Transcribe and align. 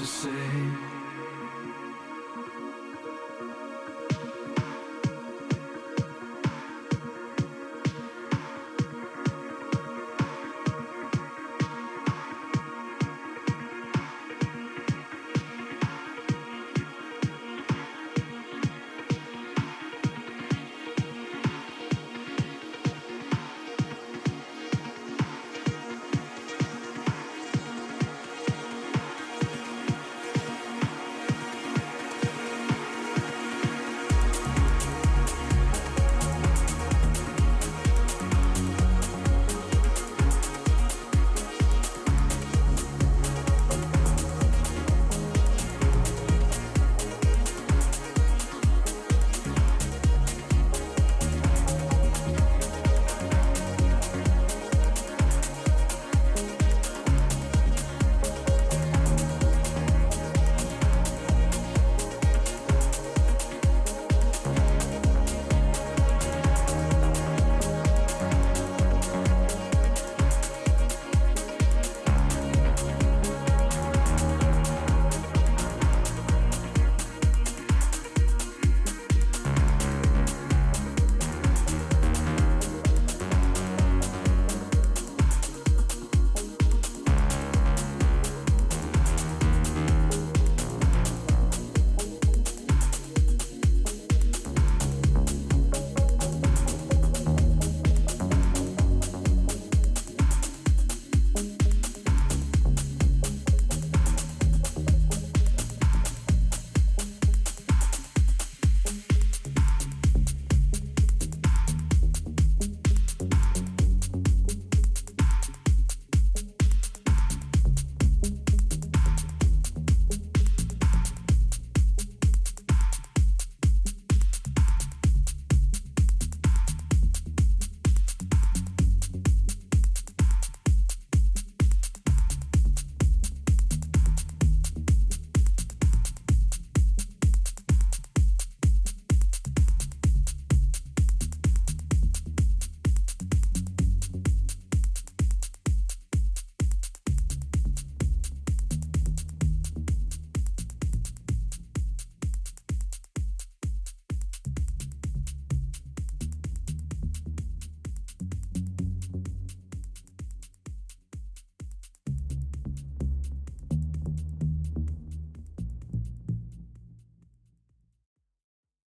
to 0.00 0.06
say. 0.06 0.39